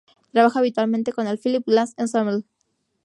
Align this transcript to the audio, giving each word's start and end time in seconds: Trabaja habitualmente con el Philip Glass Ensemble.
Trabaja 0.31 0.57
habitualmente 0.61 1.13
con 1.13 1.27
el 1.27 1.37
Philip 1.37 1.63
Glass 1.67 1.93
Ensemble. 1.95 2.43